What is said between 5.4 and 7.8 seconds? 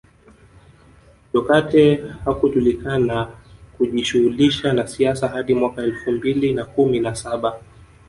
mwaka elfu mbili na kumi na saba